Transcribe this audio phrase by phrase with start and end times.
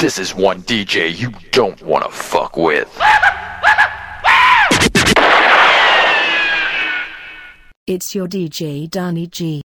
[0.00, 2.88] This is one DJ you don't wanna fuck with.
[7.86, 9.62] It's your DJ Danny G.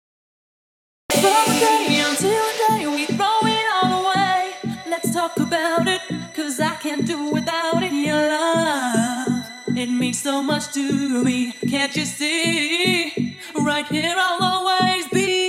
[1.11, 4.55] From day until day, we throw it all away.
[4.89, 6.01] Let's talk about it,
[6.35, 7.93] cause I can't do without it.
[7.93, 9.45] Your love,
[9.77, 11.53] it means so much to me.
[11.69, 13.37] Can't you see?
[13.55, 15.42] Right here, I'll always be.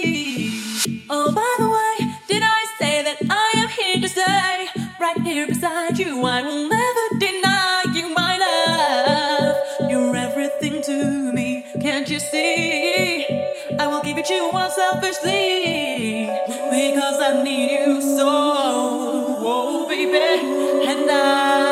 [5.03, 9.91] Right here beside you, I will never deny you my love.
[9.91, 13.25] You're everything to me, can't you see?
[13.77, 16.27] I will give it to you unselfishly
[16.71, 21.62] because I need you so, oh baby, and I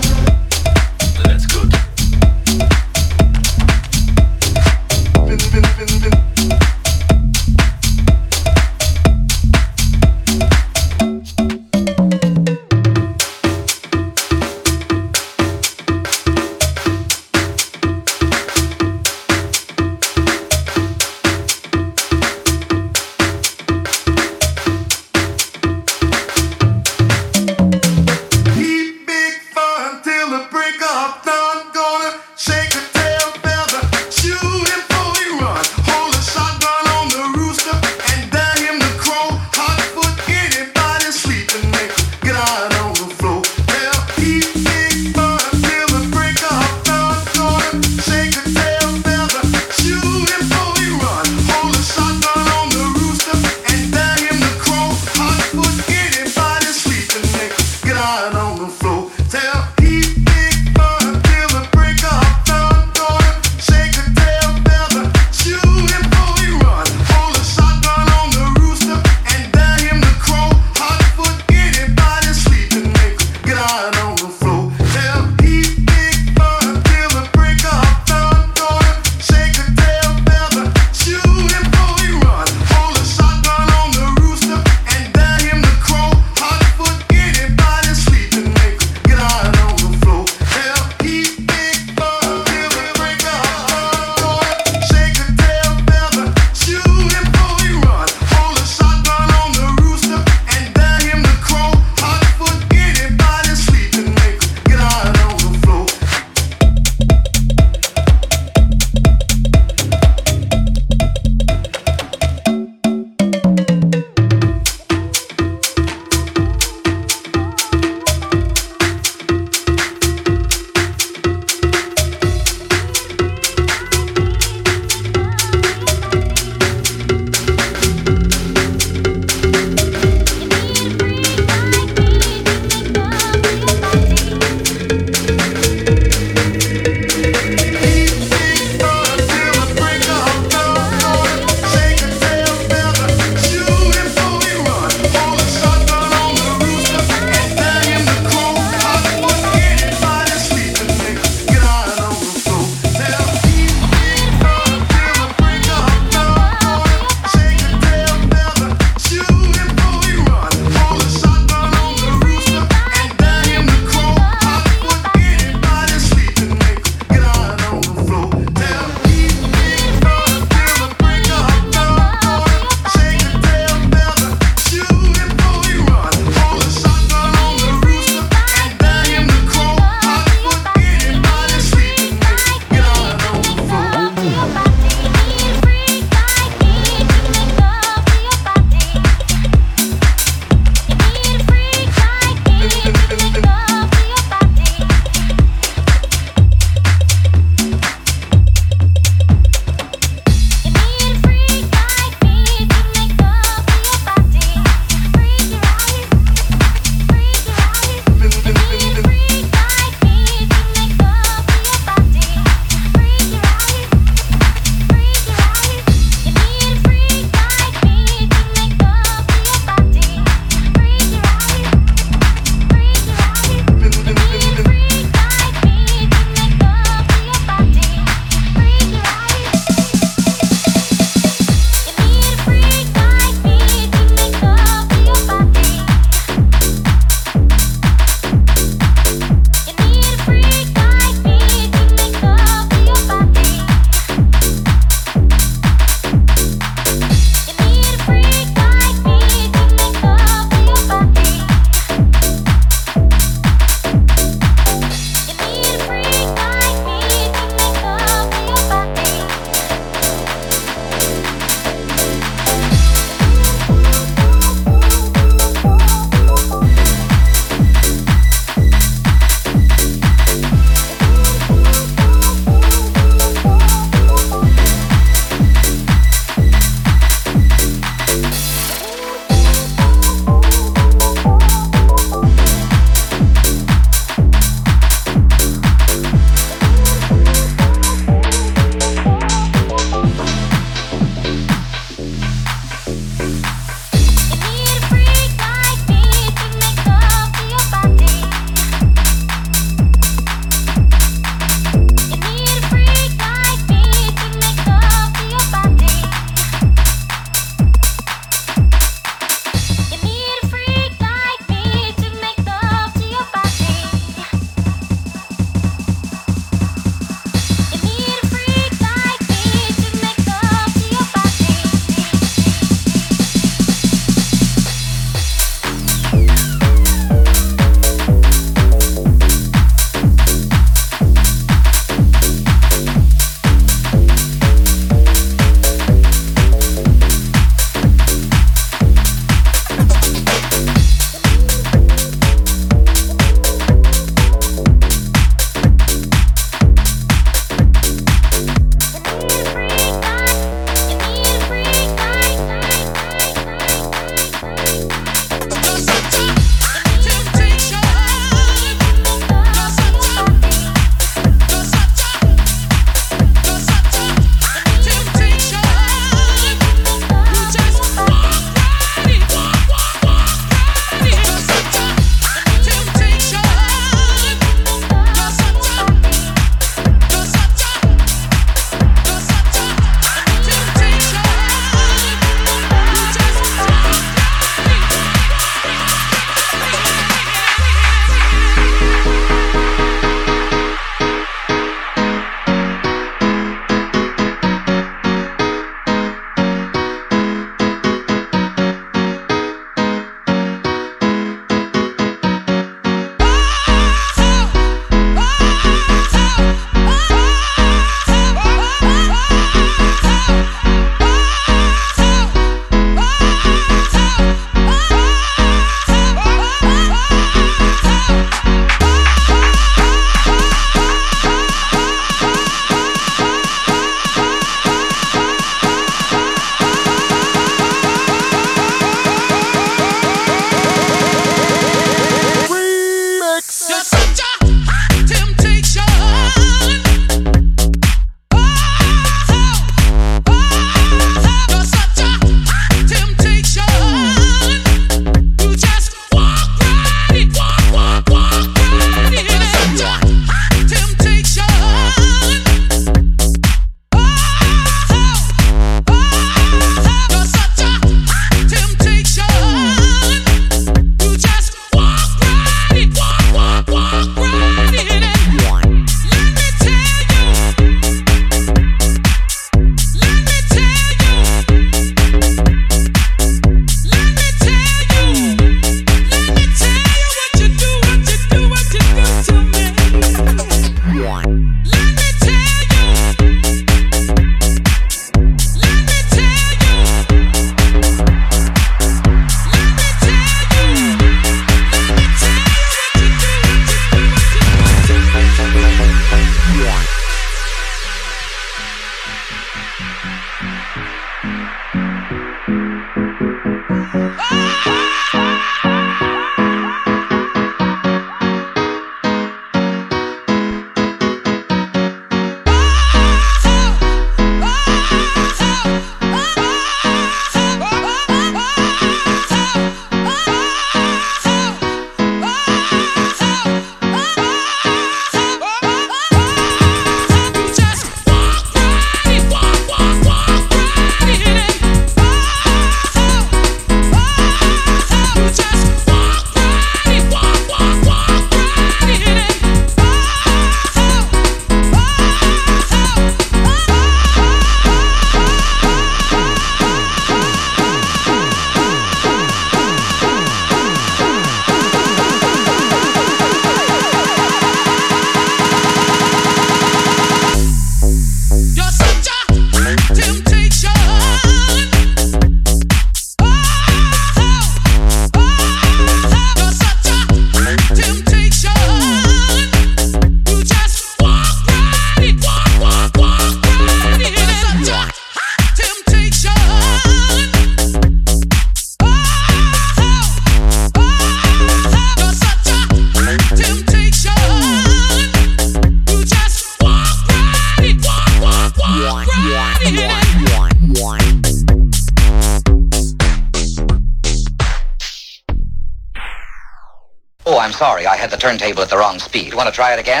[598.18, 599.34] turntable at the wrong speed.
[599.34, 600.00] Want to try it again?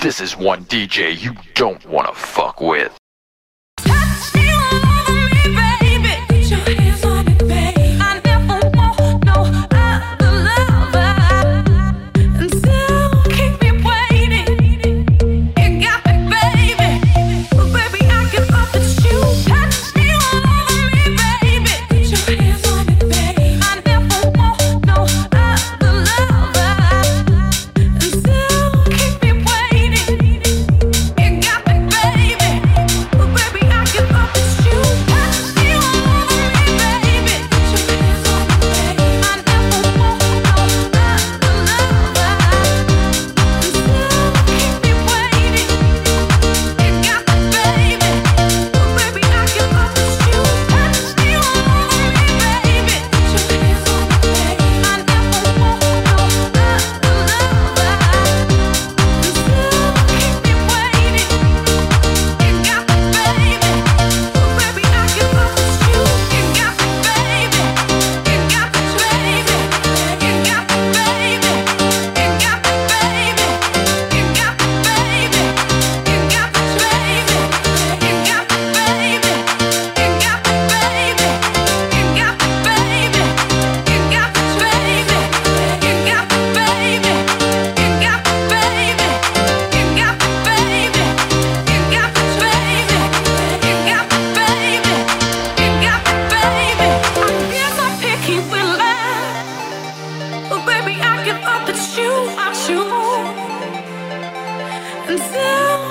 [0.00, 2.96] This is one DJ you don't want to fuck with.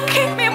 [0.08, 0.47] keep me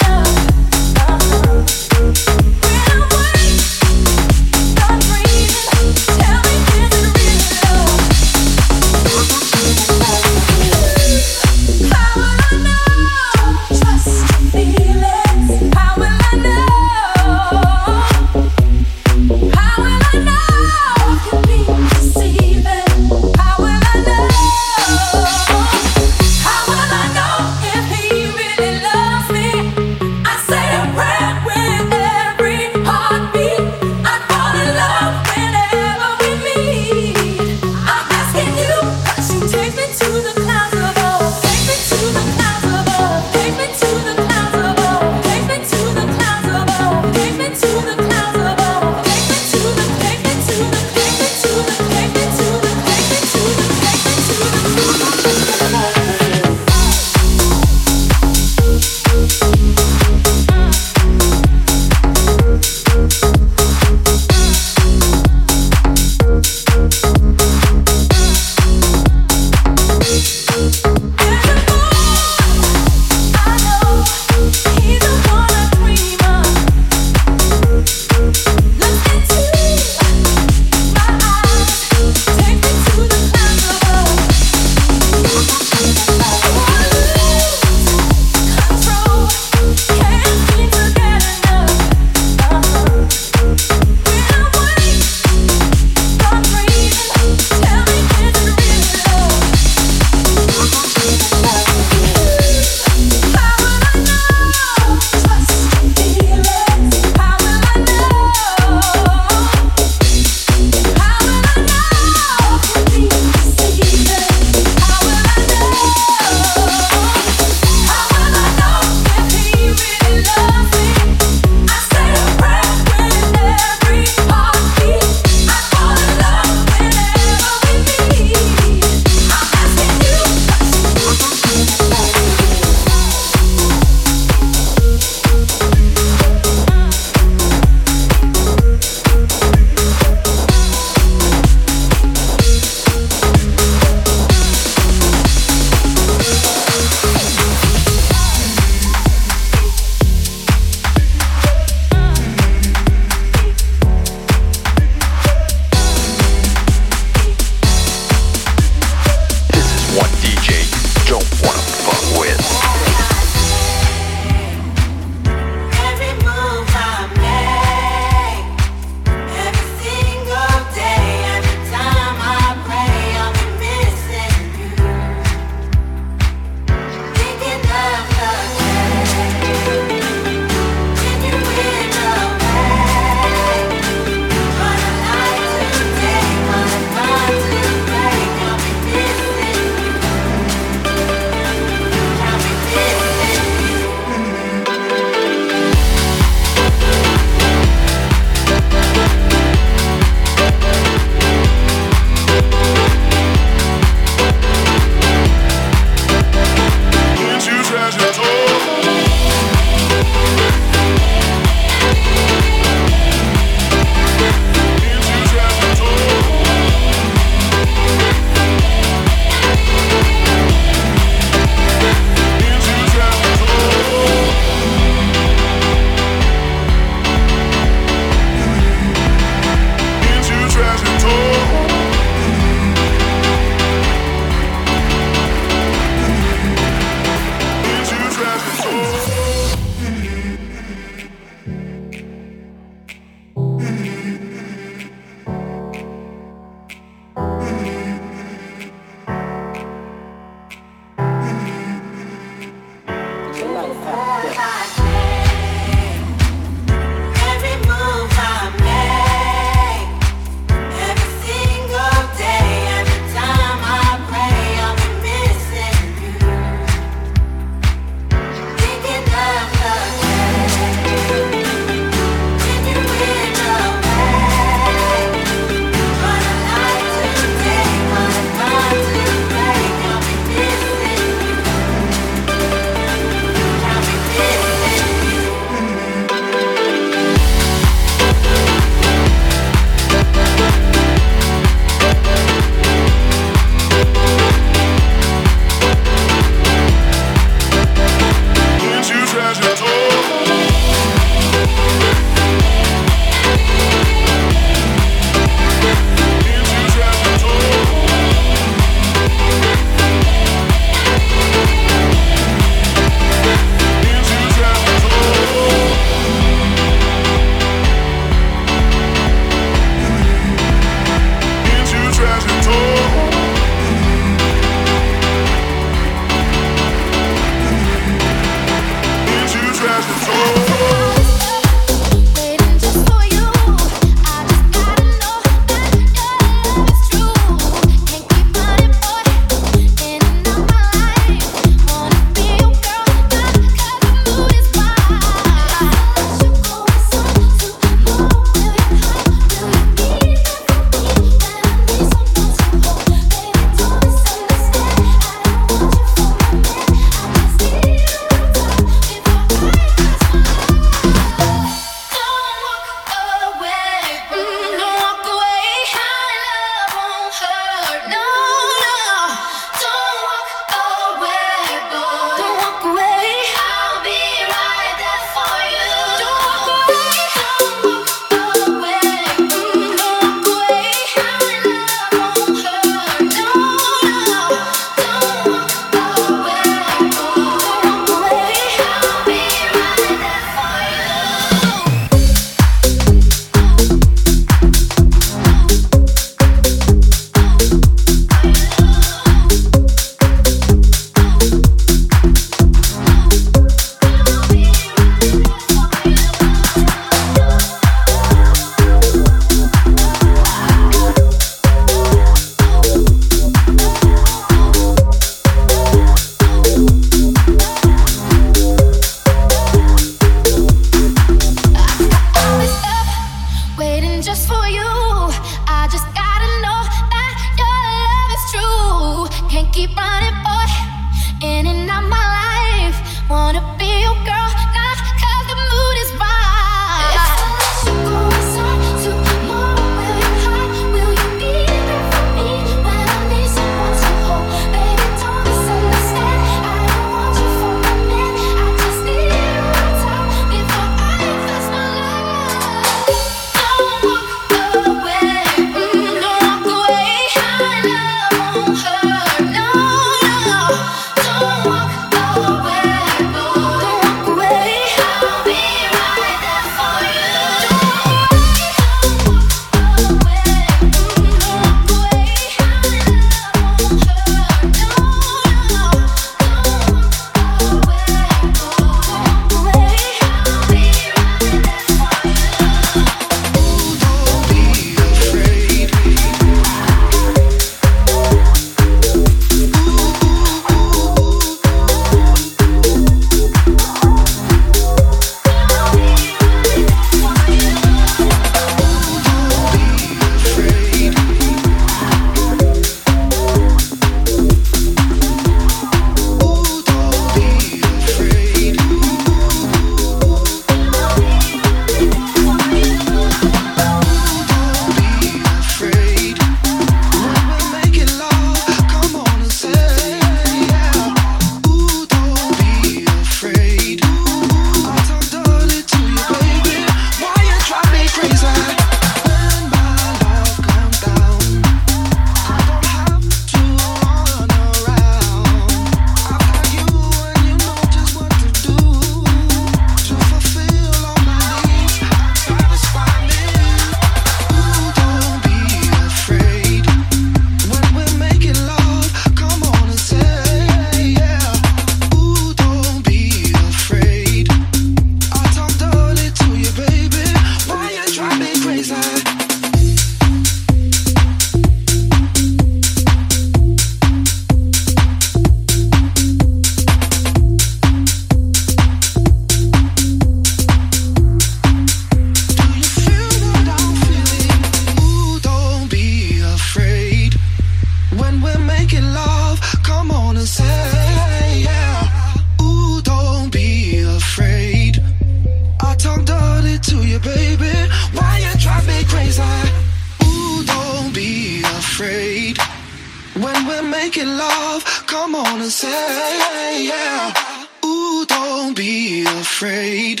[599.36, 600.00] afraid.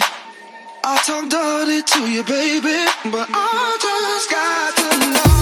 [0.82, 5.35] I talk dirty to you, baby, but I just got to know.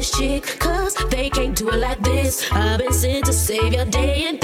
[0.00, 2.50] this chick, cause they can't do it like this.
[2.52, 4.39] I've been sent to save your day and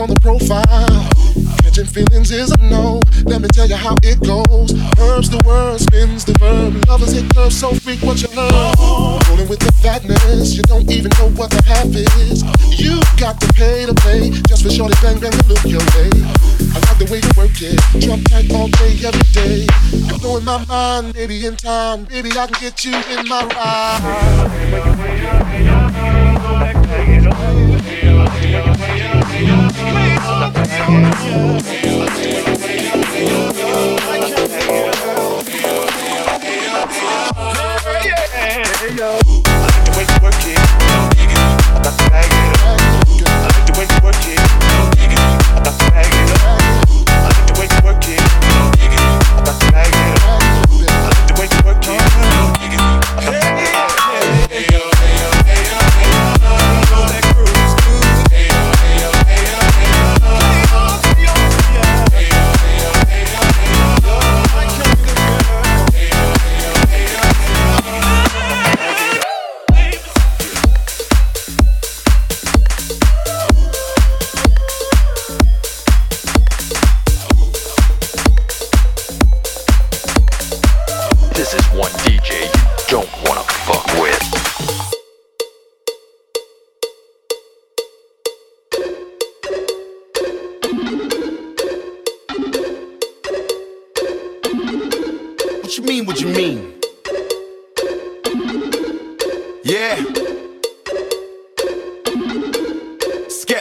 [0.00, 0.64] on the profile.
[1.62, 3.02] Catching feelings is a no.
[3.26, 4.72] Let me tell you how it goes.
[4.98, 6.82] Herbs the word, spins the verb.
[6.88, 9.20] Lovers hit curves so freak what you love.
[9.28, 12.42] Rolling with the fatness, you don't even know what the half is.
[12.80, 16.08] You got to pay to play just for shorty bang bang to look your way.
[16.72, 19.68] I like the way you work it, drop tight all day every day.
[19.92, 24.00] You're blowing my mind, baby in time, baby I can get you in my ride.
[29.80, 30.10] Please.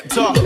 [0.10, 0.41] selector.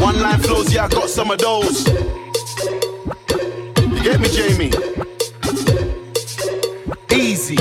[0.00, 1.86] One line flows, yeah, I got some of those.
[3.92, 4.72] You get me, Jamie?
[7.12, 7.56] Easy.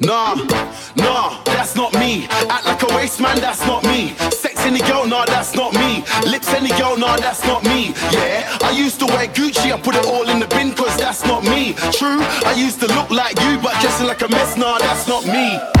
[0.00, 0.34] Nah,
[0.96, 2.26] nah, that's not me.
[2.30, 4.14] Act like a waste man, that's not me.
[4.30, 6.02] Sex any girl, nah, that's not me.
[6.26, 7.94] Lips any girl, nah, that's not me.
[8.10, 11.24] Yeah, I used to wear Gucci, I put it all in the bin, cause that's
[11.24, 11.74] not me.
[11.92, 13.59] True, I used to look like you,
[14.00, 15.79] dancing like a mess, nah, that's not me.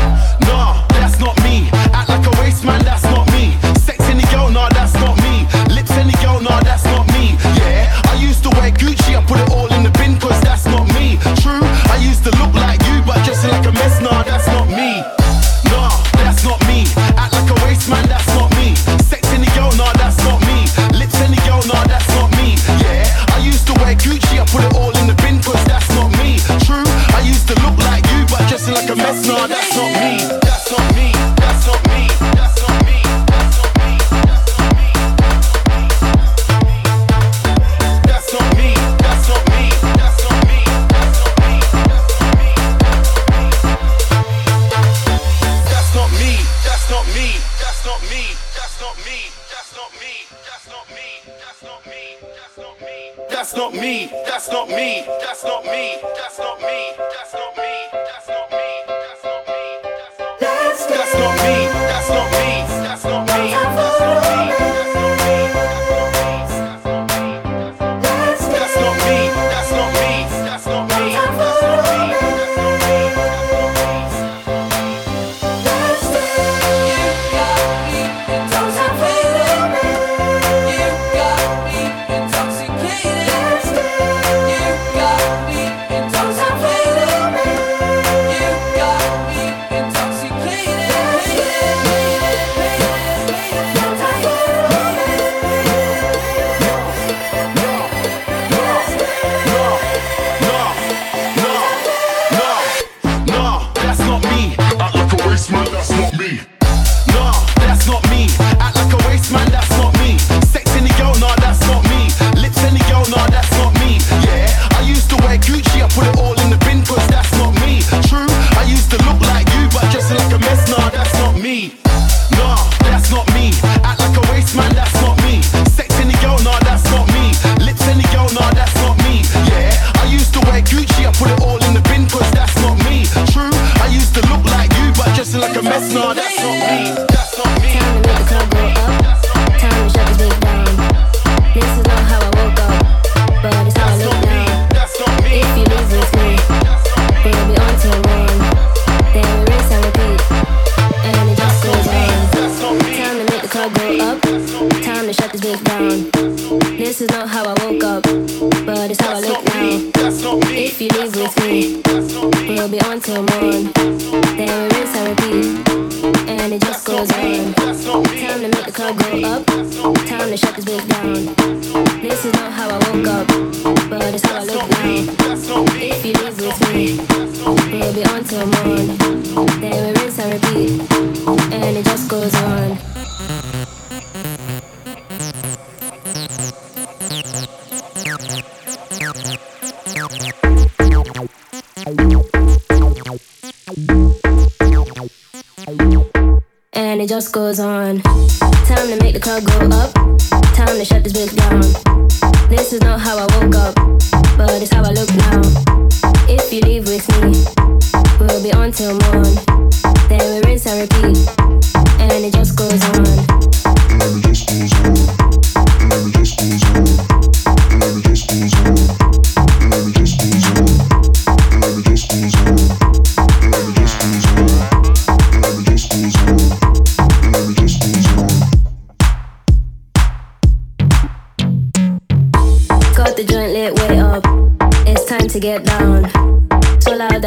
[197.60, 198.09] on.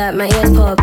[0.04, 0.83] that my ears pop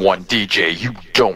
[0.00, 1.29] One DJ you don't.